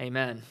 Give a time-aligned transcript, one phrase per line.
[0.00, 0.42] Amen.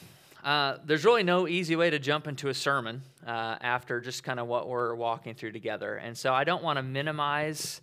[0.44, 4.38] Uh, there's really no easy way to jump into a sermon uh, after just kind
[4.38, 5.96] of what we're walking through together.
[5.96, 7.80] And so I don't want to minimize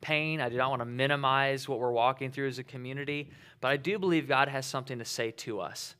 [0.00, 0.40] pain.
[0.40, 3.76] I do not want to minimize what we're walking through as a community, but I
[3.76, 5.96] do believe God has something to say to us.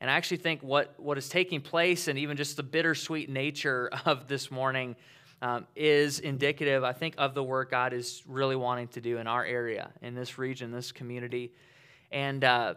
[0.00, 3.88] And I actually think what, what is taking place and even just the bittersweet nature
[4.04, 4.96] of this morning
[5.42, 9.28] um, is indicative, I think, of the work God is really wanting to do in
[9.28, 11.52] our area, in this region, this community.
[12.10, 12.74] And uh,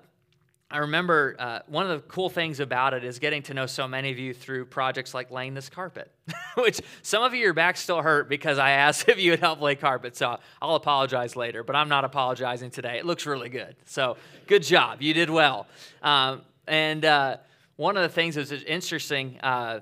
[0.71, 3.87] I remember uh, one of the cool things about it is getting to know so
[3.87, 6.11] many of you through projects like laying this carpet,
[6.55, 9.61] which some of you, your back still hurt because I asked if you would help
[9.61, 10.15] lay carpet.
[10.15, 12.99] So I'll apologize later, but I'm not apologizing today.
[12.99, 13.75] It looks really good.
[13.85, 15.01] So good job.
[15.01, 15.65] You did well.
[16.03, 17.37] Um, and uh,
[17.77, 19.79] one of the things that's interesting uh,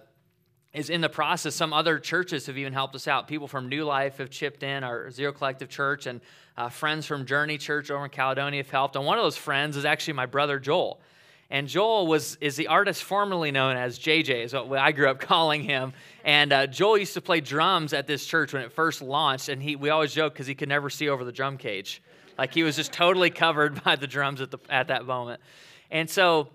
[0.78, 3.28] is in the process, some other churches have even helped us out.
[3.28, 6.22] People from New Life have chipped in, our Zero Collective Church, and
[6.56, 8.96] uh, friends from Journey Church over in Caledonia have helped.
[8.96, 11.00] And one of those friends is actually my brother Joel.
[11.50, 15.20] And Joel was is the artist formerly known as JJ, is what I grew up
[15.22, 15.94] calling him.
[16.24, 19.64] And uh, Joel used to play drums at this church when it first launched, and
[19.64, 22.04] he we always joke because he could never see over the drum cage,
[22.38, 25.42] like he was just totally covered by the drums at the at that moment.
[25.90, 26.50] And so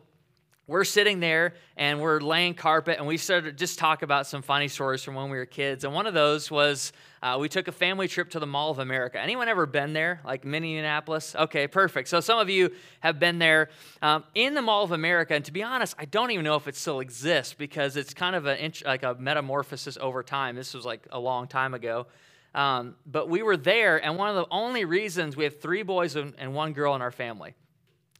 [0.72, 4.40] we're sitting there and we're laying carpet and we started to just talk about some
[4.40, 5.84] funny stories from when we were kids.
[5.84, 8.78] And one of those was uh, we took a family trip to the mall of
[8.78, 9.20] america.
[9.20, 10.20] Anyone ever been there?
[10.24, 11.36] Like minneapolis?
[11.36, 12.08] Okay perfect.
[12.08, 12.70] So some of you
[13.00, 13.68] have been there.
[14.00, 16.66] Um, in the mall of america and to be honest i don't even know if
[16.66, 20.56] it still exists because it's kind of a, like a metamorphosis over time.
[20.56, 22.06] This was like a long time ago.
[22.54, 26.16] Um, but we were there and one of the only reasons we have three boys
[26.16, 27.54] and one girl in our family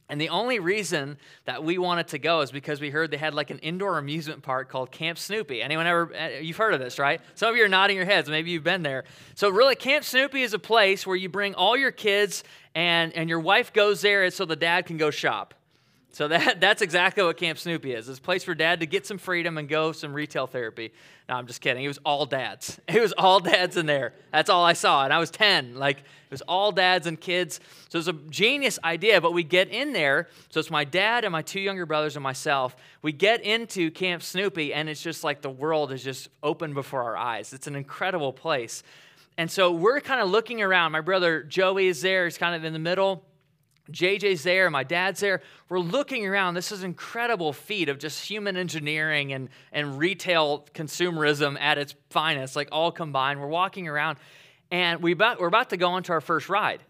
[0.09, 3.33] and the only reason that we wanted to go is because we heard they had
[3.33, 5.61] like an indoor amusement park called Camp Snoopy.
[5.61, 7.21] Anyone ever, eh, you've heard of this, right?
[7.35, 8.29] Some of you are nodding your heads.
[8.29, 9.05] Maybe you've been there.
[9.35, 12.43] So, really, Camp Snoopy is a place where you bring all your kids
[12.75, 15.53] and, and your wife goes there so the dad can go shop.
[16.13, 18.07] So that, that's exactly what Camp Snoopy is.
[18.07, 20.93] It's a place for dad to get some freedom and go some retail therapy.
[21.27, 21.83] No, I'm just kidding.
[21.83, 22.79] It was all dads.
[22.87, 24.13] It was all dads in there.
[24.31, 25.03] That's all I saw.
[25.03, 25.75] And I was 10.
[25.75, 27.59] Like, it was all dads and kids.
[27.89, 30.27] So it's a genius idea, but we get in there.
[30.49, 32.75] So it's my dad and my two younger brothers and myself.
[33.01, 37.01] We get into Camp Snoopy, and it's just like the world is just open before
[37.03, 37.51] our eyes.
[37.51, 38.83] It's an incredible place.
[39.37, 40.91] And so we're kind of looking around.
[40.91, 43.25] My brother Joey is there, he's kind of in the middle.
[43.91, 45.41] JJ's there, my dad's there.
[45.67, 46.53] We're looking around.
[46.53, 51.93] This is an incredible feat of just human engineering and, and retail consumerism at its
[52.09, 53.41] finest, like all combined.
[53.41, 54.19] We're walking around
[54.71, 56.81] and we about, we're about to go into our first ride.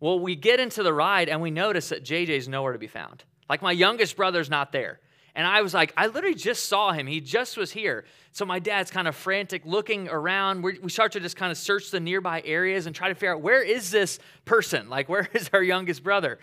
[0.00, 3.22] Well, we get into the ride and we notice that JJ's nowhere to be found.
[3.48, 4.98] Like my youngest brother's not there.
[5.34, 7.06] And I was like, I literally just saw him.
[7.06, 8.04] He just was here.
[8.32, 10.62] So my dad's kind of frantic, looking around.
[10.62, 13.40] we start to just kind of search the nearby areas and try to figure out
[13.40, 14.90] where is this person?
[14.90, 16.38] Like, where is our youngest brother?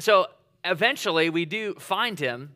[0.00, 0.26] So
[0.64, 2.54] eventually we do find him.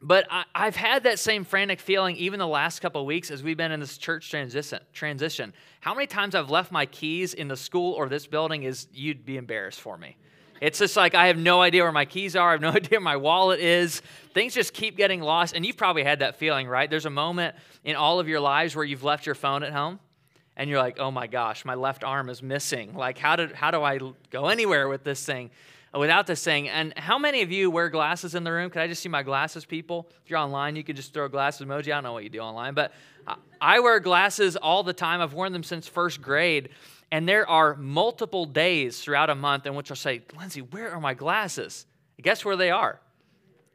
[0.00, 3.56] But I, have had that same frantic feeling even the last couple weeks as we've
[3.56, 4.80] been in this church transition.
[4.92, 5.54] Transition.
[5.80, 9.24] How many times I've left my keys in the school or this building is you'd
[9.24, 10.18] be embarrassed for me.
[10.64, 12.48] It's just like I have no idea where my keys are.
[12.48, 14.00] I have no idea where my wallet is.
[14.32, 15.54] Things just keep getting lost.
[15.54, 16.88] And you've probably had that feeling, right?
[16.88, 17.54] There's a moment
[17.84, 20.00] in all of your lives where you've left your phone at home
[20.56, 22.94] and you're like, oh my gosh, my left arm is missing.
[22.94, 23.98] Like, how, did, how do I
[24.30, 25.50] go anywhere with this thing?
[25.92, 26.70] Without this thing.
[26.70, 28.70] And how many of you wear glasses in the room?
[28.70, 30.08] Can I just see my glasses, people?
[30.24, 31.88] If you're online, you can just throw a glasses emoji.
[31.88, 32.92] I don't know what you do online, but
[33.60, 35.20] I wear glasses all the time.
[35.20, 36.70] I've worn them since first grade.
[37.14, 41.00] And there are multiple days throughout a month in which I'll say, Lindsay, where are
[41.00, 41.86] my glasses?
[42.20, 43.00] guess where they are?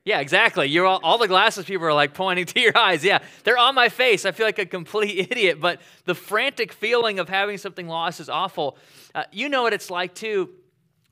[0.04, 0.68] Yeah, exactly.
[0.68, 3.02] You're all, all, the glasses people are like pointing to your eyes.
[3.02, 4.26] Yeah, they're on my face.
[4.26, 8.28] I feel like a complete idiot, but the frantic feeling of having something lost is
[8.28, 8.78] awful.
[9.16, 10.50] Uh, you know what it's like too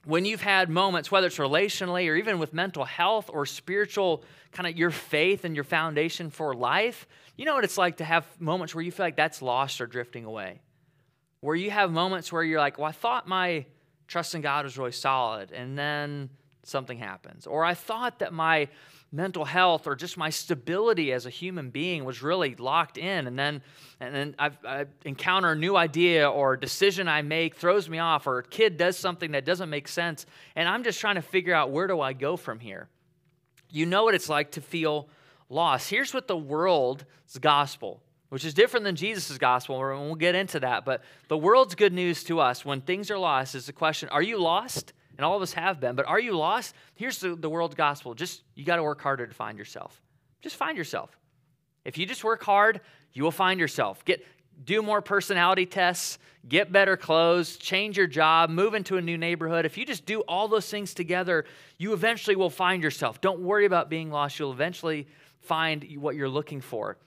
[0.04, 4.22] when you've had moments, whether it's relationally or even with mental health or spiritual,
[4.52, 7.08] kind of your faith and your foundation for life.
[7.38, 9.88] You know what it's like to have moments where you feel like that's lost or
[9.88, 10.60] drifting away
[11.42, 13.66] where you have moments where you're like, well, I thought my
[14.08, 16.30] trust in God was really solid, and then
[16.64, 17.48] something happens.
[17.48, 18.70] Or I thought that my
[19.12, 23.40] mental health or just my stability as a human being was really locked in and
[23.40, 23.62] then
[24.02, 28.00] and then I've, i encounter a new idea or a decision i make throws me
[28.00, 30.26] off or a kid does something that doesn't make sense
[30.58, 32.90] and i'm just trying to figure out where do i go from here
[33.72, 35.08] you know what it's like to feel
[35.50, 37.06] lost here's what the world's
[37.40, 40.86] gospel which is different than Jesus' gospel, and we'll get into that.
[40.86, 44.22] But the world's good news to us when things are lost is the question are
[44.22, 44.94] you lost?
[45.18, 46.76] And all of us have been, but are you lost?
[46.94, 48.14] Here's the, the world's gospel.
[48.14, 50.00] Just, you got to work harder to find yourself.
[50.42, 51.18] Just find yourself.
[51.86, 52.82] If you just work hard,
[53.14, 54.06] you will find yourself.
[54.06, 54.24] Get,
[54.64, 59.66] do more personality tests, get better clothes, change your job, move into a new neighborhood,
[59.66, 61.46] if you just do all those things together,
[61.78, 63.20] you eventually will find yourself.
[63.20, 64.38] Don't worry about being lost.
[64.40, 65.08] You'll eventually
[65.42, 66.98] find what you're looking for.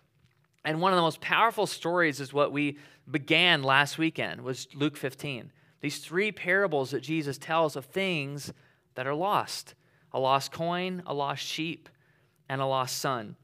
[0.64, 2.78] And one of the most powerful stories is what we
[3.10, 5.52] began last weekend was Luke 15.
[5.80, 8.52] These three parables that Jesus tells of things
[8.94, 9.74] that are lost.
[10.12, 11.88] A lost coin, a lost sheep,
[12.48, 13.36] and a lost son.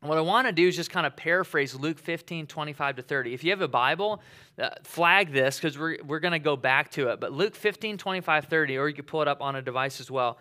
[0.00, 3.34] What I want to do is just kind of paraphrase Luke 15, 25 to 30.
[3.34, 4.20] If you have a Bible,
[4.60, 7.20] uh, flag this because we're, we're going to go back to it.
[7.20, 10.10] But Luke 15, 25, 30, or you can pull it up on a device as
[10.10, 10.38] well.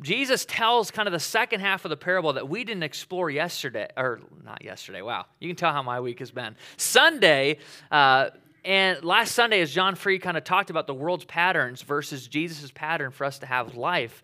[0.00, 3.88] Jesus tells kind of the second half of the parable that we didn't explore yesterday,
[3.96, 5.02] or not yesterday.
[5.02, 6.56] Wow, you can tell how my week has been.
[6.76, 7.58] Sunday,
[7.90, 8.30] uh,
[8.64, 12.70] and last Sunday, as John Free kind of talked about the world's patterns versus Jesus'
[12.72, 14.22] pattern for us to have life.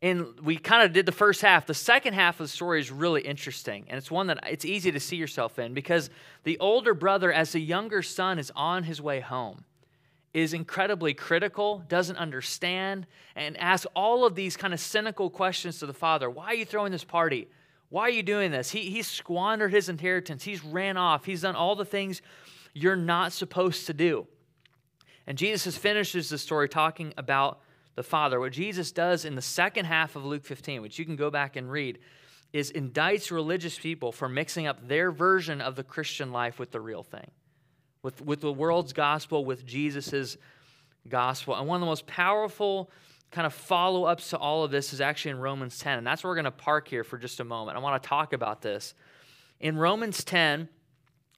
[0.00, 1.66] And we kind of did the first half.
[1.66, 4.92] The second half of the story is really interesting, and it's one that it's easy
[4.92, 6.08] to see yourself in because
[6.44, 9.64] the older brother, as the younger son, is on his way home,
[10.34, 15.86] is incredibly critical, doesn't understand, and asks all of these kind of cynical questions to
[15.86, 16.28] the father.
[16.28, 17.48] Why are you throwing this party?
[17.88, 18.70] Why are you doing this?
[18.70, 20.44] He, he's squandered his inheritance.
[20.44, 21.24] He's ran off.
[21.24, 22.20] He's done all the things
[22.74, 24.26] you're not supposed to do.
[25.26, 27.60] And Jesus finishes the story talking about
[27.94, 28.38] the Father.
[28.38, 31.56] What Jesus does in the second half of Luke 15, which you can go back
[31.56, 31.98] and read,
[32.52, 36.80] is indicts religious people for mixing up their version of the Christian life with the
[36.80, 37.30] real thing,
[38.02, 40.36] with, with the world's gospel, with Jesus'
[41.08, 41.54] gospel.
[41.54, 42.90] And one of the most powerful
[43.30, 45.98] kind of follow ups to all of this is actually in Romans 10.
[45.98, 47.76] And that's where we're going to park here for just a moment.
[47.76, 48.94] I want to talk about this.
[49.60, 50.68] In Romans 10,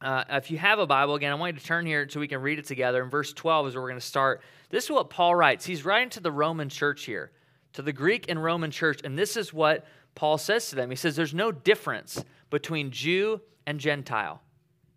[0.00, 2.28] uh, if you have a Bible, again, I want you to turn here so we
[2.28, 3.02] can read it together.
[3.02, 4.42] In verse 12 is where we're going to start.
[4.70, 5.66] This is what Paul writes.
[5.66, 7.32] He's writing to the Roman church here,
[7.74, 9.00] to the Greek and Roman church.
[9.04, 9.84] And this is what
[10.14, 10.90] Paul says to them.
[10.90, 14.40] He says, There's no difference between Jew and Gentile.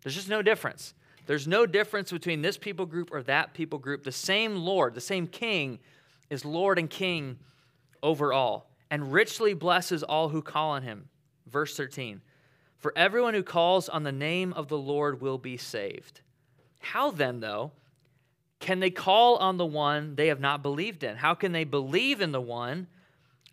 [0.02, 0.94] There's just no difference.
[1.26, 4.04] There's no difference between this people group or that people group.
[4.04, 5.78] The same Lord, the same King,
[6.30, 7.38] is Lord and King
[8.02, 11.08] over all, and richly blesses all who call on him.
[11.46, 12.20] Verse 13.
[12.76, 16.20] For everyone who calls on the name of the Lord will be saved.
[16.80, 17.72] How then, though,
[18.60, 21.16] can they call on the one they have not believed in?
[21.16, 22.86] How can they believe in the one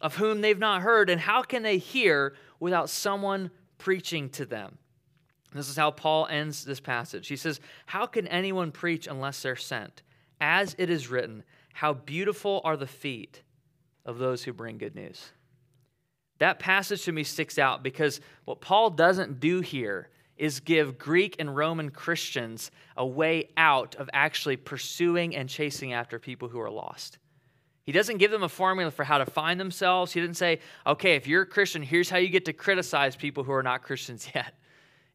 [0.02, 1.10] of whom they've not heard?
[1.10, 4.78] And how can they hear without someone preaching to them?
[5.54, 7.28] This is how Paul ends this passage.
[7.28, 10.02] He says, How can anyone preach unless they're sent?
[10.40, 11.44] As it is written,
[11.74, 13.42] How beautiful are the feet
[14.06, 15.32] of those who bring good news.
[16.40, 21.36] That passage to me sticks out because what Paul doesn't do here is give Greek
[21.38, 26.72] and Roman Christians a way out of actually pursuing and chasing after people who are
[26.72, 27.20] lost.
[27.84, 30.14] He doesn't give them a formula for how to find themselves.
[30.14, 33.44] He didn't say, okay, if you're a Christian, here's how you get to criticize people
[33.44, 34.56] who are not Christians yet.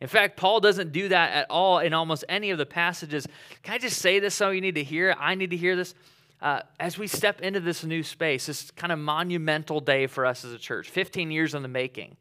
[0.00, 3.26] In fact, Paul doesn't do that at all in almost any of the passages.
[3.62, 5.16] Can I just say this so you need to hear?
[5.18, 5.94] I need to hear this
[6.40, 10.44] uh, as we step into this new space, this kind of monumental day for us
[10.44, 12.16] as a church, 15 years in the making,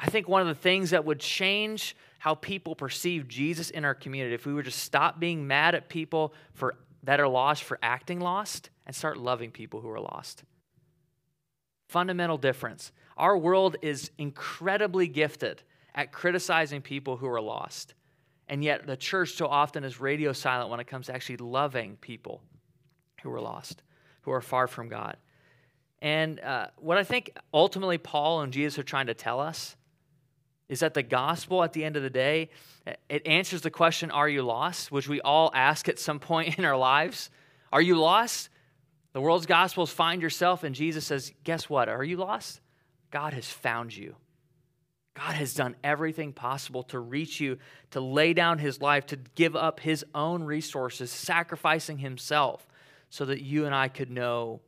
[0.00, 3.94] I think one of the things that would change how people perceive Jesus in our
[3.94, 7.78] community if we were to stop being mad at people for, that are lost for
[7.82, 10.44] acting lost and start loving people who are lost.
[11.88, 12.92] Fundamental difference.
[13.16, 15.62] Our world is incredibly gifted
[15.98, 17.94] at criticizing people who are lost.
[18.46, 21.96] And yet, the church so often is radio silent when it comes to actually loving
[22.00, 22.40] people
[23.22, 23.82] who are lost,
[24.22, 25.16] who are far from God.
[26.00, 29.74] And uh, what I think ultimately Paul and Jesus are trying to tell us
[30.68, 32.50] is that the gospel at the end of the day,
[33.08, 34.92] it answers the question, Are you lost?
[34.92, 37.28] which we all ask at some point in our lives.
[37.72, 38.50] Are you lost?
[39.14, 41.88] The world's gospel is find yourself, and Jesus says, Guess what?
[41.88, 42.60] Are you lost?
[43.10, 44.14] God has found you.
[45.18, 47.58] God has done everything possible to reach you,
[47.90, 52.68] to lay down his life, to give up his own resources, sacrificing himself
[53.10, 54.60] so that you and I could know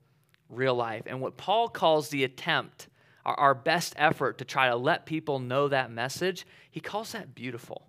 [0.49, 1.05] real life.
[1.07, 2.89] And what Paul calls the attempt,
[3.25, 7.87] our, best effort to try to let people know that message, he calls that beautiful.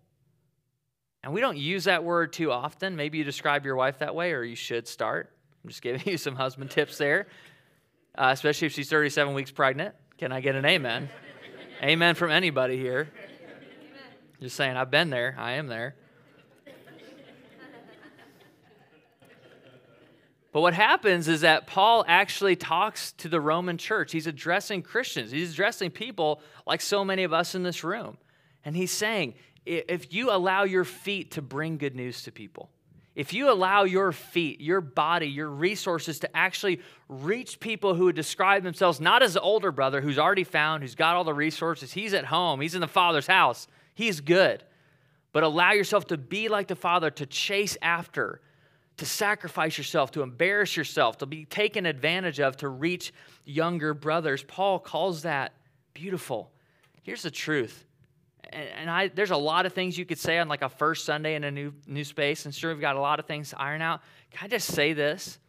[1.23, 2.95] And we don't use that word too often.
[2.95, 5.33] Maybe you describe your wife that way, or you should start.
[5.63, 7.25] I'm just giving you some husband tips there,
[8.15, 9.95] uh, especially if she's 37 weeks pregnant.
[10.19, 11.09] Can I get an amen?
[11.81, 13.09] Amen from anybody here.
[14.41, 15.35] Just saying, I've been there.
[15.37, 15.95] I am there.
[20.51, 24.11] But what happens is that Paul actually talks to the Roman church.
[24.11, 28.17] He's addressing Christians, he's addressing people like so many of us in this room.
[28.65, 29.35] And he's saying,
[29.65, 32.69] if you allow your feet to bring good news to people,
[33.13, 38.15] if you allow your feet, your body, your resources to actually reach people who would
[38.15, 41.91] describe themselves not as the older brother who's already found, who's got all the resources,
[41.91, 44.63] he's at home, he's in the Father's house, he's good.
[45.33, 48.41] but allow yourself to be like the Father, to chase after,
[48.97, 53.13] to sacrifice yourself, to embarrass yourself, to be taken advantage of, to reach
[53.45, 54.43] younger brothers.
[54.43, 55.53] Paul calls that
[55.93, 56.51] beautiful.
[57.03, 57.85] Here's the truth.
[58.51, 61.35] And I, there's a lot of things you could say on like a first Sunday
[61.35, 63.81] in a new, new space, and sure, we've got a lot of things to iron
[63.81, 64.01] out.
[64.31, 65.39] Can I just say this?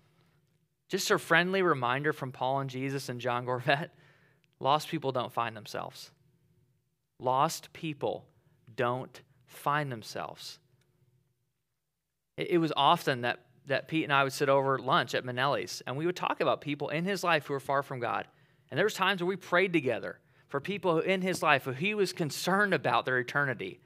[0.88, 3.90] Just a friendly reminder from Paul and Jesus and John Gorveatte
[4.60, 6.10] lost people don't find themselves.
[7.18, 8.26] Lost people
[8.76, 10.58] don't find themselves.
[12.36, 15.82] It, it was often that, that Pete and I would sit over lunch at Manelli's,
[15.86, 18.28] and we would talk about people in his life who were far from God.
[18.70, 20.18] And there was times where we prayed together
[20.52, 23.80] for people in his life who he was concerned about their eternity.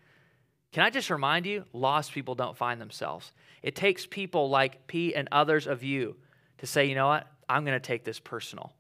[0.73, 3.31] Can I just remind you, lost people don't find themselves.
[3.63, 6.17] It takes people like Pete and others of you
[6.59, 8.73] to say, you know what, I'm going to take this personal.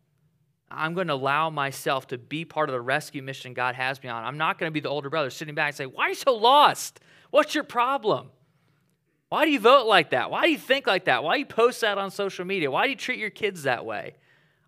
[0.68, 4.08] I'm going to allow myself to be part of the rescue mission God has me
[4.08, 4.24] on.
[4.24, 6.16] I'm not going to be the older brother sitting back and say, Why are you
[6.16, 6.98] so lost?
[7.30, 8.30] What's your problem?
[9.28, 10.32] Why do you vote like that?
[10.32, 11.22] Why do you think like that?
[11.22, 12.68] Why do you post that on social media?
[12.68, 14.16] Why do you treat your kids that way?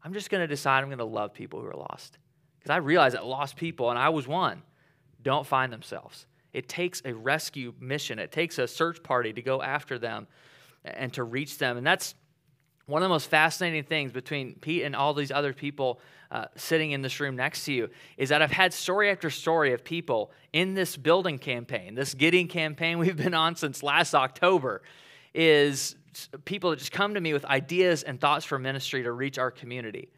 [0.04, 2.16] I'm just going to decide I'm going to love people who are lost.
[2.58, 4.62] Because I realize that lost people, and I was one,
[5.22, 6.26] don't find themselves.
[6.52, 10.26] It takes a rescue mission, it takes a search party to go after them
[10.84, 11.76] and to reach them.
[11.76, 12.14] And that's
[12.86, 16.00] one of the most fascinating things between Pete and all these other people
[16.30, 19.72] uh, sitting in this room next to you is that I've had story after story
[19.74, 24.82] of people in this building campaign, this getting campaign we've been on since last October,
[25.34, 25.96] is
[26.46, 29.50] people that just come to me with ideas and thoughts for ministry to reach our
[29.50, 30.10] community.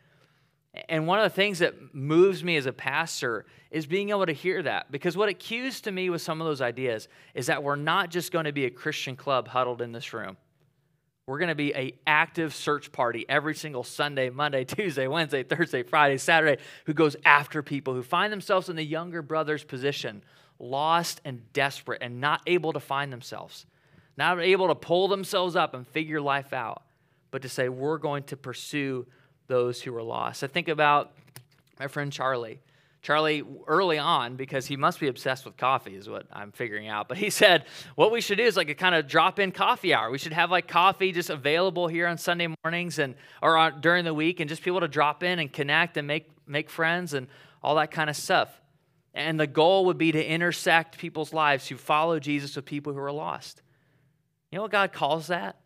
[0.89, 4.33] And one of the things that moves me as a pastor is being able to
[4.33, 4.93] hear that.
[4.93, 8.11] Because what it cues to me with some of those ideas is that we're not
[8.11, 10.37] just going to be a Christian club huddled in this room.
[11.27, 15.83] We're going to be a active search party every single Sunday, Monday, Tuesday, Wednesday, Thursday,
[15.83, 20.23] Friday, Saturday, who goes after people who find themselves in the younger brother's position,
[20.59, 23.67] lost and desperate and not able to find themselves,
[24.17, 26.83] not able to pull themselves up and figure life out,
[27.31, 29.07] but to say, we're going to pursue
[29.51, 30.43] those who are lost.
[30.43, 31.13] I think about
[31.79, 32.61] my friend Charlie.
[33.03, 37.09] Charlie, early on, because he must be obsessed with coffee, is what I'm figuring out.
[37.09, 37.65] But he said,
[37.97, 40.11] what we should do is like a kind of drop in coffee hour.
[40.11, 44.05] We should have like coffee just available here on Sunday mornings and or on, during
[44.05, 47.27] the week, and just people to drop in and connect and make, make friends and
[47.63, 48.49] all that kind of stuff.
[49.15, 53.01] And the goal would be to intersect people's lives who follow Jesus with people who
[53.01, 53.63] are lost.
[54.53, 55.57] You know what God calls that?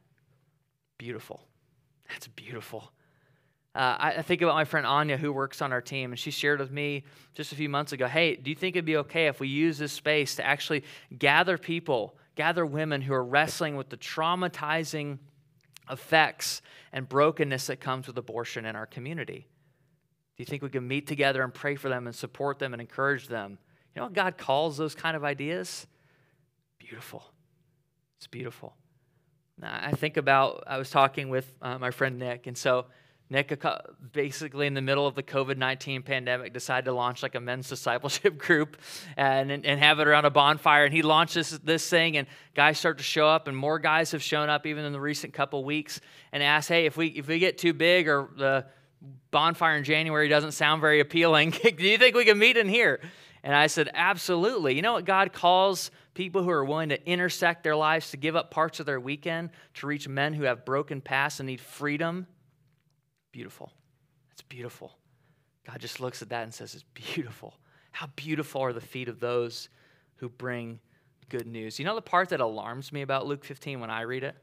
[0.97, 1.47] Beautiful.
[2.09, 2.94] That's beautiful.
[3.75, 6.31] Uh, I, I think about my friend Anya, who works on our team, and she
[6.31, 7.04] shared with me
[7.35, 9.78] just a few months ago hey, do you think it'd be okay if we use
[9.78, 10.85] this space to actually
[11.19, 15.19] gather people, gather women who are wrestling with the traumatizing
[15.90, 16.62] effects
[16.93, 19.49] and brokenness that comes with abortion in our community?
[20.37, 22.81] Do you think we can meet together and pray for them and support them and
[22.81, 23.59] encourage them?
[23.95, 25.87] You know what God calls those kind of ideas?
[26.78, 27.25] Beautiful.
[28.19, 28.75] It's beautiful.
[29.61, 32.87] Now, I think about, I was talking with uh, my friend Nick, and so
[33.35, 33.61] Nick,
[34.12, 37.69] basically in the middle of the COVID 19 pandemic, decided to launch like a men's
[37.69, 38.76] discipleship group
[39.17, 40.85] and, and have it around a bonfire.
[40.85, 44.12] And he launched this, this thing, and guys start to show up, and more guys
[44.12, 46.00] have shown up even in the recent couple weeks
[46.33, 48.67] and asked, hey, if we, if we get too big or the
[49.33, 53.00] bonfire in January doesn't sound very appealing, do you think we can meet in here?
[53.43, 54.76] And I said, absolutely.
[54.76, 58.37] You know what God calls people who are willing to intersect their lives, to give
[58.37, 62.29] up parts of their weekend to reach men who have broken pasts and need freedom?
[63.35, 63.73] Beautiful.
[64.31, 64.97] That's beautiful.
[65.67, 67.55] God just looks at that and says, It's beautiful.
[67.91, 69.69] How beautiful are the feet of those
[70.17, 70.79] who bring
[71.29, 71.81] good news.
[71.81, 74.37] You know the part that alarms me about Luke 15 when I read it?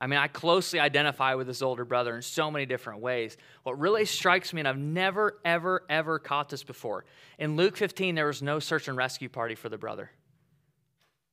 [0.00, 3.36] I mean, I closely identify with this older brother in so many different ways.
[3.64, 7.04] What really strikes me, and I've never, ever, ever caught this before,
[7.38, 10.10] in Luke 15, there was no search and rescue party for the brother.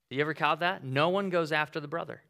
[0.09, 0.83] You ever caught that?
[0.83, 2.21] No one goes after the brother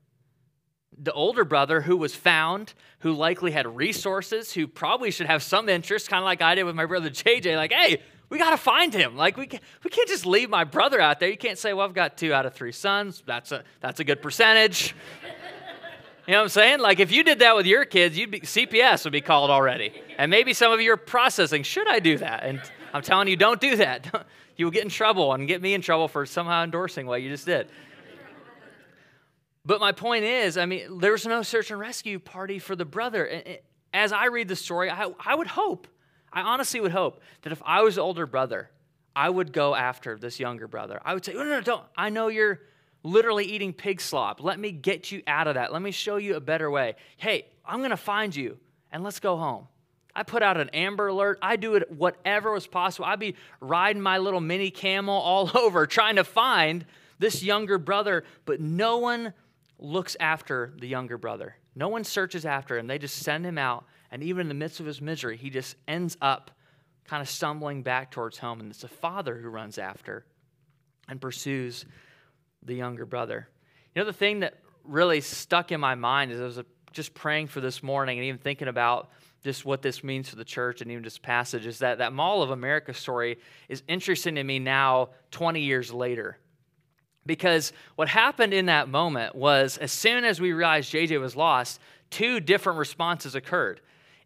[1.02, 5.70] the older brother who was found, who likely had resources, who probably should have some
[5.70, 8.58] interest, kind of like I did with my brother JJ, like, hey, we got to
[8.58, 9.16] find him.
[9.16, 11.30] Like, we can't, we can't just leave my brother out there.
[11.30, 13.24] You can't say, well, I've got two out of three sons.
[13.26, 14.96] That's a, that's a good percentage.
[16.28, 16.80] You know what I'm saying?
[16.80, 19.94] Like, if you did that with your kids, you'd be, CPS would be called already.
[20.18, 22.44] And maybe some of you are processing, should I do that?
[22.44, 22.62] And
[22.94, 24.26] I'm telling you, don't do that.
[24.58, 27.30] you will get in trouble and get me in trouble for somehow endorsing what you
[27.30, 27.68] just did.
[29.66, 33.44] But my point is, I mean, there's no search and rescue party for the brother.
[33.94, 35.88] As I read the story, I, I would hope,
[36.32, 38.70] I honestly would hope that if I was the older brother,
[39.16, 41.00] I would go after this younger brother.
[41.04, 41.84] I would say, no, no, no, don't.
[41.98, 42.60] I know you're
[43.02, 44.44] literally eating pig slop.
[44.44, 45.72] Let me get you out of that.
[45.72, 46.96] Let me show you a better way.
[47.18, 48.58] Hey, I'm going to find you
[48.92, 49.68] and let's go home.
[50.16, 51.40] I put out an Amber Alert.
[51.42, 53.06] I do it whatever was possible.
[53.06, 56.86] I'd be riding my little mini camel all over trying to find
[57.18, 59.34] this younger brother, but no one
[59.80, 61.56] looks after the younger brother.
[61.76, 62.88] No one searches after him.
[62.88, 63.86] They just send him out.
[64.12, 66.52] And even in the midst of his misery, he just ends up
[67.06, 68.62] kind of stumbling back towards home.
[68.62, 70.26] And it's the father who runs after
[71.08, 71.86] and pursues
[72.64, 73.48] the younger brother.
[73.94, 77.14] You know, the thing that really stuck in my mind as I was uh, just
[77.14, 79.10] praying for this morning and even thinking about
[79.44, 82.42] just what this means for the church and even just passage is that that Mall
[82.42, 83.38] of America story
[83.70, 86.38] is interesting to me now, 20 years later.
[87.26, 91.80] Because what happened in that moment was as soon as we realized JJ was lost,
[92.10, 93.82] two different responses occurred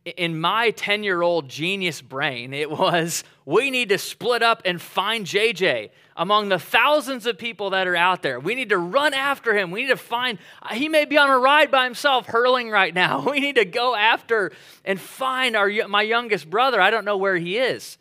[0.05, 4.81] in my 10 year old genius brain, it was we need to split up and
[4.81, 8.39] find JJ among the thousands of people that are out there.
[8.39, 9.71] We need to run after him.
[9.71, 10.37] We need to find,
[10.71, 13.27] he may be on a ride by himself hurling right now.
[13.29, 14.51] We need to go after
[14.83, 16.81] and find our, my youngest brother.
[16.81, 17.97] I don't know where he is.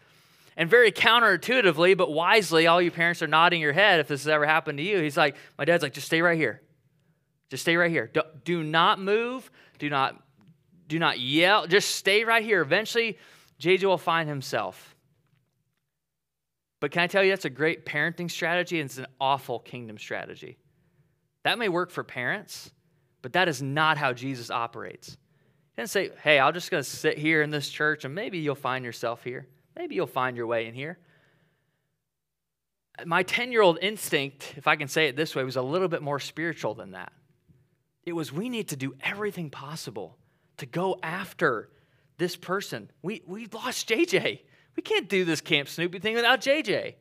[0.59, 4.29] And very counterintuitively, but wisely, all you parents are nodding your head if this has
[4.29, 4.99] ever happened to you.
[4.99, 6.61] He's like, my dad's like, just stay right here.
[7.49, 8.11] Just stay right here.
[8.13, 9.51] Do, do not move.
[9.79, 10.21] Do not
[10.89, 11.67] do not yell.
[11.67, 12.61] Just stay right here.
[12.61, 13.19] Eventually,
[13.61, 14.97] JJ will find himself.
[16.81, 19.99] But can I tell you, that's a great parenting strategy and it's an awful kingdom
[19.99, 20.59] strategy.
[21.45, 22.71] That may work for parents,
[23.23, 25.11] but that is not how Jesus operates.
[25.77, 28.39] He doesn't say, hey, I'm just going to sit here in this church and maybe
[28.39, 29.47] you'll find yourself here.
[29.79, 30.99] Maybe you'll find your way in here.
[33.07, 35.87] My 10 year old instinct, if I can say it this way, was a little
[35.87, 37.13] bit more spiritual than that.
[38.05, 40.19] It was we need to do everything possible
[40.57, 41.71] to go after
[42.17, 42.91] this person.
[43.03, 44.41] We, we lost JJ.
[44.75, 46.97] We can't do this Camp Snoopy thing without JJ.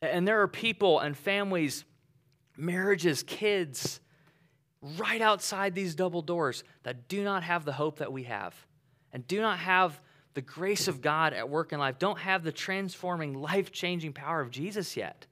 [0.00, 1.84] And there are people and families,
[2.56, 4.00] marriages, kids,
[4.80, 8.54] right outside these double doors that do not have the hope that we have
[9.12, 10.00] and do not have
[10.36, 14.42] the grace of God at work in life, don't have the transforming, life changing power
[14.42, 15.26] of Jesus yet.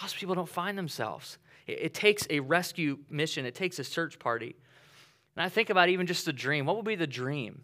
[0.00, 1.36] Lost people don't find themselves.
[1.66, 4.56] It, it takes a rescue mission, it takes a search party.
[5.36, 6.64] And I think about even just the dream.
[6.64, 7.60] What would be the dream?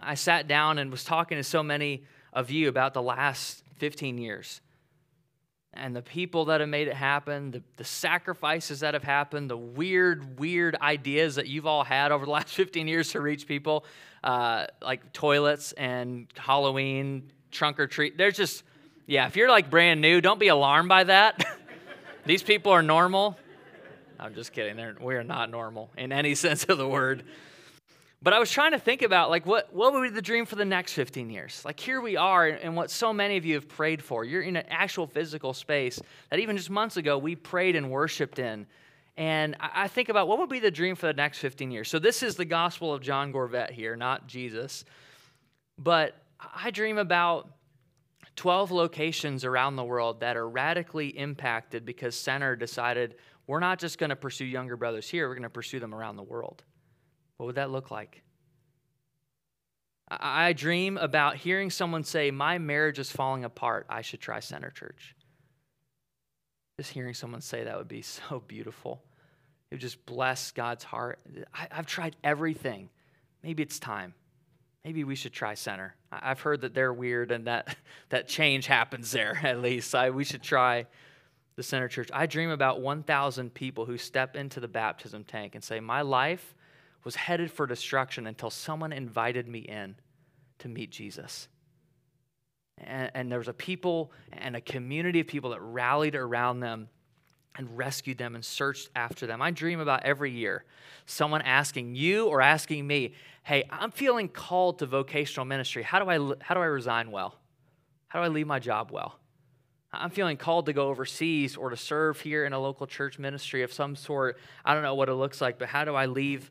[0.00, 4.16] I sat down and was talking to so many of you about the last 15
[4.16, 4.62] years
[5.76, 9.56] and the people that have made it happen, the, the sacrifices that have happened, the
[9.56, 13.84] weird, weird ideas that you've all had over the last 15 years to reach people,
[14.22, 18.16] uh, like toilets and Halloween, trunk or treat.
[18.16, 18.64] There's just,
[19.06, 21.44] yeah, if you're like brand new, don't be alarmed by that.
[22.26, 23.36] These people are normal.
[24.18, 24.76] I'm just kidding.
[24.76, 27.24] They're, we are not normal in any sense of the word.
[28.24, 30.56] But I was trying to think about like what, what would be the dream for
[30.56, 31.60] the next 15 years?
[31.62, 34.24] Like here we are and what so many of you have prayed for.
[34.24, 38.38] You're in an actual physical space that even just months ago we prayed and worshiped
[38.38, 38.66] in.
[39.18, 41.90] And I think about what would be the dream for the next 15 years.
[41.90, 44.86] So this is the gospel of John Gorveatte here, not Jesus.
[45.78, 47.50] But I dream about
[48.36, 53.98] 12 locations around the world that are radically impacted because Center decided we're not just
[53.98, 56.64] going to pursue younger brothers here, we're going to pursue them around the world.
[57.36, 58.22] What would that look like?
[60.08, 63.86] I dream about hearing someone say, My marriage is falling apart.
[63.88, 65.16] I should try Center Church.
[66.78, 69.02] Just hearing someone say that would be so beautiful.
[69.70, 71.18] It would just bless God's heart.
[71.52, 72.90] I, have tried everything.
[73.42, 74.14] Maybe it's time.
[74.84, 75.96] Maybe we should try Center.
[76.12, 77.76] I've heard that they're weird and that,
[78.10, 79.94] that change happens there, at least.
[79.94, 80.86] I, we should try
[81.56, 85.62] the Center Church, I dream about 1,000 people who step into the baptism tank and
[85.62, 86.54] say, My life
[87.04, 89.94] was headed for destruction until someone invited me in
[90.58, 91.48] to meet Jesus.
[92.78, 96.88] And, and there was a people and a community of people that rallied around them
[97.56, 99.40] and rescued them and searched after them.
[99.40, 100.64] I dream about every year
[101.06, 103.14] someone asking you or asking me,
[103.44, 105.82] Hey, I'm feeling called to vocational ministry.
[105.82, 107.36] How do I, how do I resign well?
[108.08, 109.18] How do I leave my job well?
[109.92, 113.62] I'm feeling called to go overseas or to serve here in a local church ministry
[113.62, 114.38] of some sort.
[114.64, 116.50] I don't know what it looks like, but how do I leave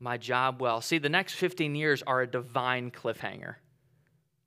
[0.00, 0.80] my job well?
[0.80, 3.56] See, the next 15 years are a divine cliffhanger.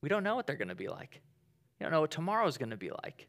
[0.01, 1.21] We don't know what they're going to be like.
[1.79, 3.27] You don't know what tomorrow is going to be like.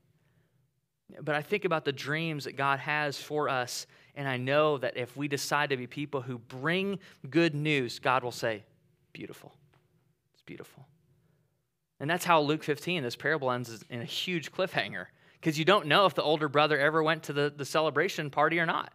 [1.20, 4.96] But I think about the dreams that God has for us, and I know that
[4.96, 6.98] if we decide to be people who bring
[7.30, 8.64] good news, God will say,
[9.12, 9.54] Beautiful.
[10.32, 10.86] It's beautiful.
[12.00, 15.06] And that's how Luke 15, this parable ends in a huge cliffhanger
[15.40, 18.58] because you don't know if the older brother ever went to the, the celebration party
[18.58, 18.92] or not.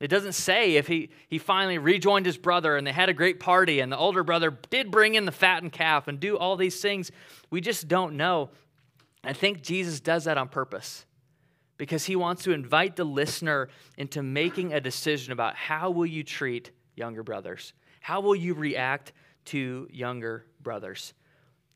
[0.00, 3.40] It doesn't say if he, he finally rejoined his brother and they had a great
[3.40, 6.80] party and the older brother did bring in the fattened calf and do all these
[6.80, 7.10] things.
[7.50, 8.50] We just don't know.
[9.24, 11.04] I think Jesus does that on purpose
[11.78, 16.22] because he wants to invite the listener into making a decision about how will you
[16.22, 17.72] treat younger brothers?
[18.00, 19.12] How will you react
[19.46, 21.14] to younger brothers?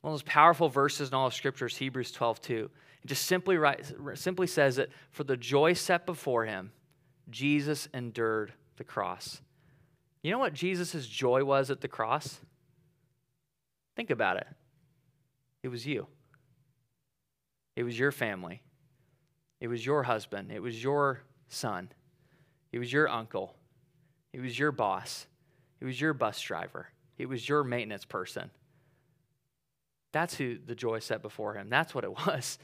[0.03, 2.71] One of those powerful verses in all of Scripture is Hebrews 12 2.
[3.03, 6.71] It just simply, writes, simply says that for the joy set before him,
[7.31, 9.41] Jesus endured the cross.
[10.23, 12.41] You know what Jesus' joy was at the cross?
[13.97, 14.47] Think about it.
[15.63, 16.07] It was you.
[17.77, 18.63] It was your family.
[19.61, 20.51] It was your husband.
[20.53, 21.91] It was your son.
[22.73, 23.55] It was your uncle.
[24.33, 25.27] It was your boss.
[25.81, 26.89] It was your bus driver.
[27.19, 28.51] It was your maintenance person.
[30.13, 31.69] That's who the joy set before him.
[31.69, 32.59] That's what it was.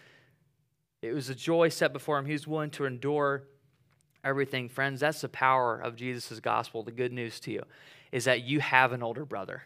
[1.03, 2.27] It was a joy set before him.
[2.27, 3.45] He was willing to endure
[4.29, 4.69] everything.
[4.69, 6.83] Friends, that's the power of Jesus' gospel.
[6.83, 7.63] The good news to you
[8.13, 9.63] is that you have an older brother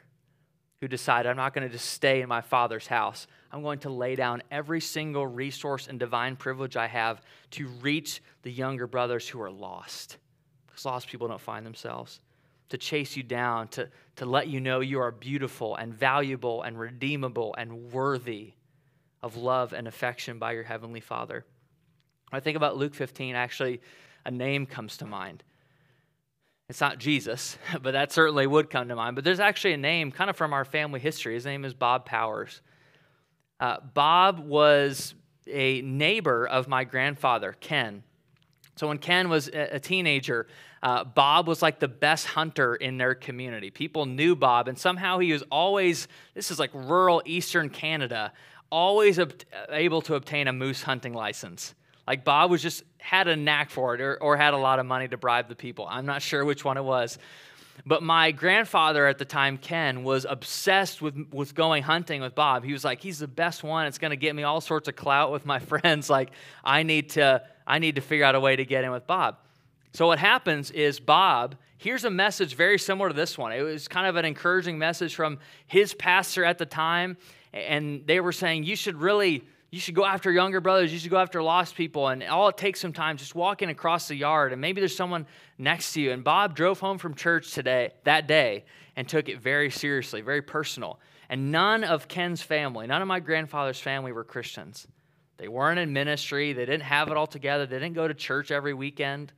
[0.81, 3.27] who decided, I'm not going to just stay in my father's house.
[3.53, 7.20] I'm going to lay down every single resource and divine privilege I have
[7.53, 10.16] to reach the younger brothers who are lost.
[10.66, 12.20] Because lost people don't find themselves.
[12.70, 16.79] To chase you down, to, to let you know you are beautiful and valuable and
[16.79, 18.55] redeemable and worthy
[19.22, 21.44] of love and affection by your Heavenly Father.
[22.31, 23.81] When I think about Luke 15, actually,
[24.24, 25.42] a name comes to mind.
[26.68, 29.14] It's not Jesus, but that certainly would come to mind.
[29.14, 31.35] But there's actually a name kind of from our family history.
[31.35, 32.61] His name is Bob Powers.
[33.61, 35.14] Uh, Bob was
[35.46, 38.02] a neighbor of my grandfather, Ken.
[38.76, 40.46] So when Ken was a teenager,
[40.82, 43.70] uh, Bob was like the best hunter in their community.
[43.70, 48.32] People knew Bob, and somehow he was always, this is like rural eastern Canada,
[48.70, 49.35] always ob-
[49.70, 51.74] able to obtain a moose hunting license.
[52.06, 54.86] Like Bob was just had a knack for it or, or had a lot of
[54.86, 55.86] money to bribe the people.
[55.88, 57.18] I'm not sure which one it was.
[57.86, 62.64] But my grandfather at the time, Ken, was obsessed with, with going hunting with Bob.
[62.64, 63.86] He was like, he's the best one.
[63.86, 66.10] It's going to get me all sorts of clout with my friends.
[66.10, 69.06] Like, I need to, I need to figure out a way to get in with
[69.06, 69.38] Bob.
[69.94, 73.52] So what happens is Bob here's a message very similar to this one.
[73.52, 77.16] It was kind of an encouraging message from his pastor at the time,
[77.52, 80.92] and they were saying you should really you should go after younger brothers.
[80.92, 82.08] You should go after lost people.
[82.08, 85.94] And all it takes sometimes just walking across the yard, and maybe there's someone next
[85.94, 86.12] to you.
[86.12, 90.42] And Bob drove home from church today, that day, and took it very seriously, very
[90.42, 91.00] personal.
[91.30, 94.87] And none of Ken's family, none of my grandfather's family were Christians.
[95.38, 96.52] They weren't in ministry.
[96.52, 97.64] They didn't have it all together.
[97.64, 99.32] They didn't go to church every weekend.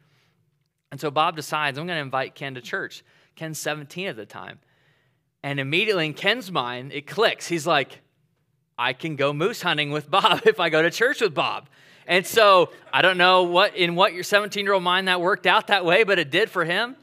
[0.90, 3.04] And so Bob decides, I'm going to invite Ken to church.
[3.36, 4.58] Ken's 17 at the time.
[5.44, 7.46] And immediately in Ken's mind, it clicks.
[7.46, 8.00] He's like,
[8.78, 11.68] I can go moose hunting with Bob if I go to church with Bob.
[12.06, 15.46] And so I don't know what in what your 17 year old mind that worked
[15.46, 16.96] out that way, but it did for him.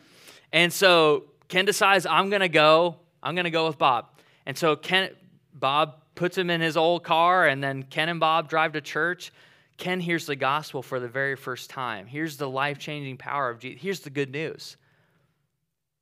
[0.54, 2.98] And so Ken decides I'm gonna go.
[3.24, 4.08] I'm gonna go with Bob.
[4.46, 5.10] And so Ken,
[5.54, 9.32] Bob puts him in his old car, and then Ken and Bob drive to church.
[9.78, 12.06] Ken hears the gospel for the very first time.
[12.06, 13.82] Here's the life changing power of Jesus.
[13.82, 14.78] Here's the good news.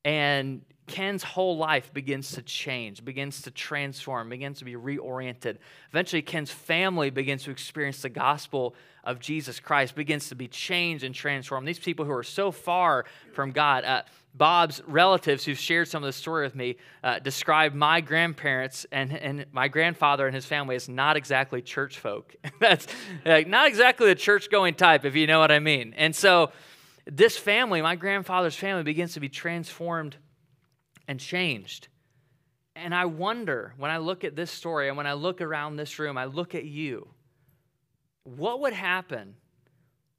[0.03, 5.57] And Ken's whole life begins to change, begins to transform, begins to be reoriented.
[5.91, 8.73] Eventually, Ken's family begins to experience the gospel
[9.03, 11.67] of Jesus Christ, begins to be changed and transformed.
[11.67, 14.01] These people who are so far from God, uh,
[14.33, 17.19] Bob's relatives who shared some of the story with me uh,
[17.71, 22.35] my grandparents and, and my grandfather and his family as not exactly church folk.
[22.59, 22.87] That's
[23.23, 25.93] like, not exactly the church going type, if you know what I mean.
[25.95, 26.51] And so,
[27.05, 30.17] this family, my grandfather's family, begins to be transformed
[31.09, 31.87] and changed.
[32.75, 35.97] And I wonder when I look at this story and when I look around this
[35.97, 37.09] room, I look at you.
[38.23, 39.33] What would happen?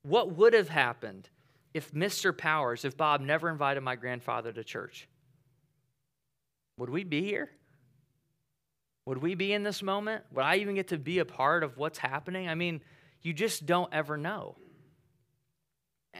[0.02, 1.28] What would have happened
[1.72, 2.36] if Mr.
[2.36, 5.08] Powers, if Bob never invited my grandfather to church?
[6.76, 7.50] Would we be here?
[9.06, 10.24] Would we be in this moment?
[10.32, 12.48] Would I even get to be a part of what's happening?
[12.48, 12.80] I mean,
[13.22, 14.56] you just don't ever know.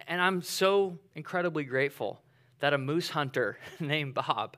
[0.07, 2.23] And I'm so incredibly grateful
[2.61, 4.57] that a moose hunter named Bob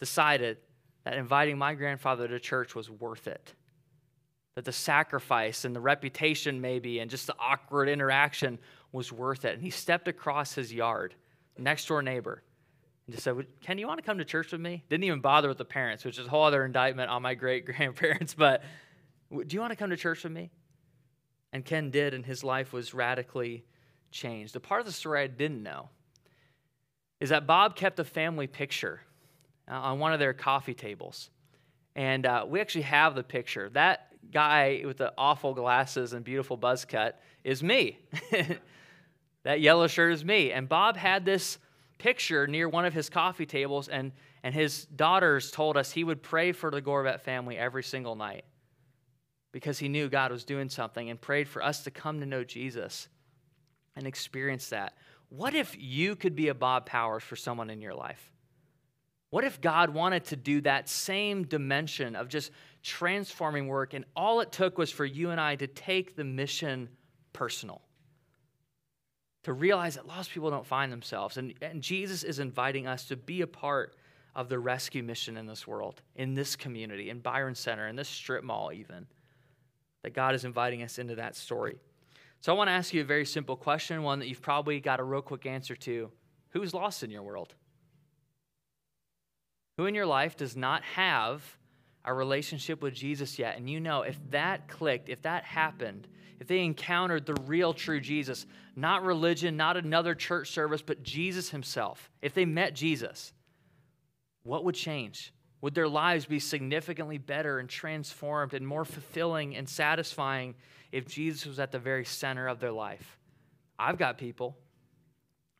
[0.00, 0.58] decided
[1.04, 3.54] that inviting my grandfather to church was worth it.
[4.56, 8.58] That the sacrifice and the reputation, maybe, and just the awkward interaction
[8.90, 9.54] was worth it.
[9.54, 11.14] And he stepped across his yard,
[11.58, 12.42] next door neighbor,
[13.06, 14.82] and just said, Ken, you want to come to church with me?
[14.88, 17.66] Didn't even bother with the parents, which is a whole other indictment on my great
[17.66, 18.34] grandparents.
[18.38, 18.62] But
[19.30, 20.50] do you want to come to church with me?
[21.52, 23.64] And Ken did, and his life was radically
[24.10, 24.54] changed.
[24.54, 25.90] The part of the story I didn't know
[27.20, 29.00] is that Bob kept a family picture
[29.70, 31.30] uh, on one of their coffee tables.
[31.94, 33.70] And uh, we actually have the picture.
[33.70, 37.98] That guy with the awful glasses and beautiful buzz cut is me.
[39.44, 40.52] that yellow shirt is me.
[40.52, 41.58] And Bob had this
[41.98, 46.22] picture near one of his coffee tables, and, and his daughters told us he would
[46.22, 48.44] pray for the Gorveatte family every single night
[49.52, 52.44] because he knew God was doing something and prayed for us to come to know
[52.44, 53.08] Jesus
[53.96, 54.92] and experience that.
[55.28, 58.32] What if you could be a Bob Powers for someone in your life?
[59.30, 64.40] What if God wanted to do that same dimension of just transforming work, and all
[64.40, 66.88] it took was for you and I to take the mission
[67.32, 67.82] personal?
[69.42, 71.36] To realize that lost people don't find themselves.
[71.36, 73.96] And, and Jesus is inviting us to be a part
[74.34, 78.08] of the rescue mission in this world, in this community, in Byron Center, in this
[78.08, 79.06] strip mall, even.
[80.02, 81.78] That God is inviting us into that story.
[82.40, 85.00] So I want to ask you a very simple question, one that you've probably got
[85.00, 86.10] a real quick answer to.
[86.50, 87.54] Who's lost in your world?
[89.78, 91.42] Who in your life does not have
[92.04, 93.58] a relationship with Jesus yet?
[93.58, 96.08] And you know, if that clicked, if that happened,
[96.40, 101.50] if they encountered the real true Jesus, not religion, not another church service, but Jesus
[101.50, 103.32] himself, if they met Jesus,
[104.42, 105.32] what would change?
[105.60, 110.54] Would their lives be significantly better and transformed and more fulfilling and satisfying
[110.92, 113.18] if Jesus was at the very center of their life?
[113.78, 114.56] I've got people.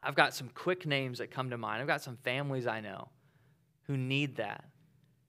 [0.02, 1.80] I've got some quick names that come to mind.
[1.80, 3.08] I've got some families I know
[3.86, 4.64] who need that.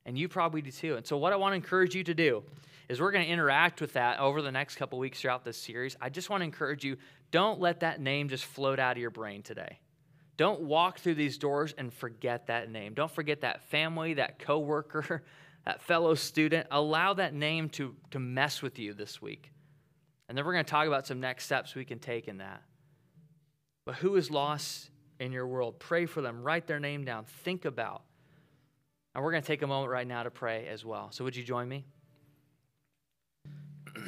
[0.05, 0.95] And you probably do too.
[0.95, 2.43] And so, what I want to encourage you to do
[2.87, 5.97] is we're going to interact with that over the next couple weeks throughout this series.
[5.99, 6.97] I just want to encourage you
[7.31, 9.79] don't let that name just float out of your brain today.
[10.37, 12.93] Don't walk through these doors and forget that name.
[12.93, 15.23] Don't forget that family, that coworker,
[15.65, 16.67] that fellow student.
[16.71, 19.51] Allow that name to, to mess with you this week.
[20.29, 22.61] And then we're going to talk about some next steps we can take in that.
[23.85, 25.79] But who is lost in your world?
[25.79, 26.43] Pray for them.
[26.43, 27.23] Write their name down.
[27.23, 28.01] Think about.
[29.15, 31.07] And we're going to take a moment right now to pray as well.
[31.11, 31.85] So would you join me?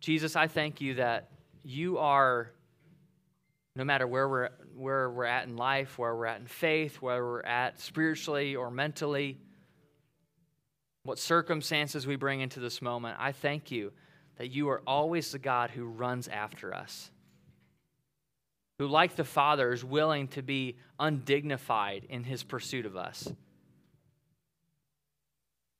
[0.00, 1.30] Jesus, I thank you that
[1.62, 2.50] you are,
[3.76, 7.22] no matter where we're, where we're at in life, where we're at in faith, where
[7.22, 9.38] we're at spiritually or mentally,
[11.04, 13.92] what circumstances we bring into this moment, I thank you
[14.36, 17.10] that you are always the God who runs after us,
[18.78, 23.28] who, like the Father, is willing to be undignified in his pursuit of us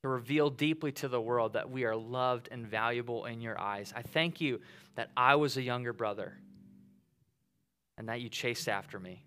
[0.02, 3.90] to reveal deeply to the world that we are loved and valuable in your eyes.
[3.96, 4.60] I thank you
[4.96, 6.36] that I was a younger brother
[7.96, 9.22] and that you chased after me.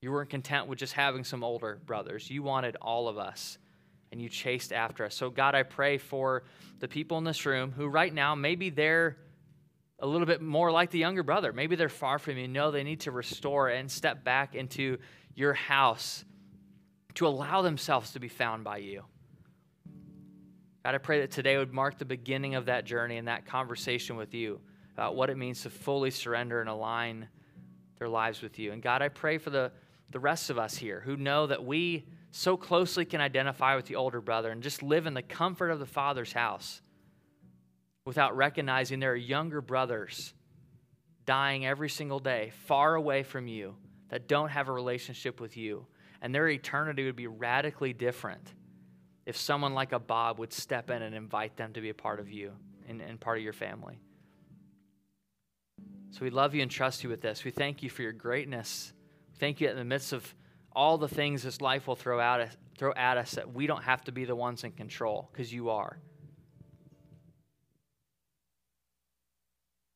[0.00, 3.56] You weren't content with just having some older brothers, you wanted all of us.
[4.12, 5.14] And you chased after us.
[5.14, 6.44] So, God, I pray for
[6.78, 9.16] the people in this room who, right now, maybe they're
[9.98, 11.52] a little bit more like the younger brother.
[11.52, 12.46] Maybe they're far from you.
[12.46, 14.98] Know they need to restore and step back into
[15.34, 16.24] your house
[17.14, 19.02] to allow themselves to be found by you.
[20.84, 24.16] God, I pray that today would mark the beginning of that journey and that conversation
[24.16, 24.60] with you
[24.94, 27.28] about what it means to fully surrender and align
[27.98, 28.72] their lives with you.
[28.72, 29.70] And God, I pray for the,
[30.10, 33.94] the rest of us here who know that we so closely can identify with the
[33.94, 36.80] older brother and just live in the comfort of the Father's house
[38.06, 40.32] without recognizing there are younger brothers
[41.26, 43.76] dying every single day far away from you
[44.08, 45.86] that don't have a relationship with you.
[46.22, 48.54] And their eternity would be radically different
[49.26, 52.18] if someone like a Bob would step in and invite them to be a part
[52.18, 52.52] of you
[52.88, 54.00] and, and part of your family.
[56.10, 57.44] So we love you and trust you with this.
[57.44, 58.92] We thank you for your greatness.
[59.38, 60.34] Thank you in the midst of
[60.74, 62.46] all the things this life will throw, out,
[62.78, 65.70] throw at us that we don't have to be the ones in control because you
[65.70, 65.98] are.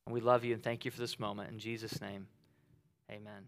[0.05, 1.51] And we love you and thank you for this moment.
[1.51, 2.27] In Jesus' name,
[3.11, 3.47] amen.